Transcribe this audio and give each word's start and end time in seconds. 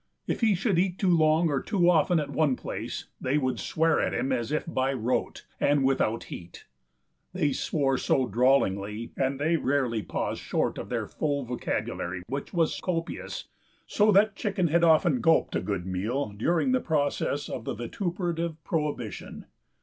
If 0.25 0.41
he 0.41 0.55
should 0.55 0.79
eat 0.79 0.97
too 0.97 1.15
long 1.15 1.47
or 1.49 1.61
too 1.61 1.87
often 1.87 2.19
at 2.19 2.31
one 2.31 2.55
place 2.55 3.05
they 3.21 3.37
would 3.37 3.59
swear 3.59 4.01
at 4.01 4.15
him 4.15 4.31
as 4.31 4.51
if 4.51 4.65
by 4.65 4.91
rote 4.93 5.45
and 5.59 5.83
without 5.83 6.23
heat. 6.23 6.65
They 7.33 7.53
swore 7.53 7.99
so 7.99 8.25
drawlingly, 8.25 9.11
and 9.15 9.39
they 9.39 9.57
rarely 9.57 10.01
paused 10.01 10.41
short 10.41 10.79
of 10.79 10.89
their 10.89 11.05
full 11.05 11.43
vocabulary, 11.45 12.23
which 12.29 12.51
was 12.51 12.81
copious, 12.81 13.45
so 13.85 14.11
that 14.13 14.35
Chicken 14.35 14.69
had 14.69 14.83
often 14.83 15.21
gulped 15.21 15.55
a 15.55 15.61
good 15.61 15.85
meal 15.85 16.29
during 16.31 16.71
the 16.71 16.81
process 16.81 17.47
of 17.47 17.65
the 17.65 17.75
vituperative 17.75 18.55
prohibition. 18.63 19.45